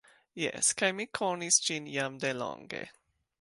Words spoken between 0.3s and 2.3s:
Jes, kaj mi konis ĝin jam